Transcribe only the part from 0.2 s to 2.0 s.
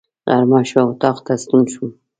غرمه شوه، اطاق ته ستون شوم.